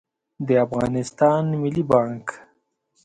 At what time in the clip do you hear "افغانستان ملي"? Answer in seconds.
0.65-1.83